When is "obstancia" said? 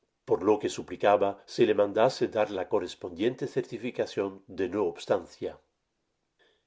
4.91-5.53